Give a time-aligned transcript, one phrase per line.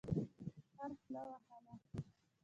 [0.75, 1.73] خر خوله وهله.